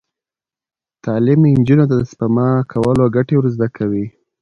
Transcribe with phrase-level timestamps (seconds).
[1.05, 4.05] تعلیم نجونو ته د سپما کولو ګټې ور زده کوي.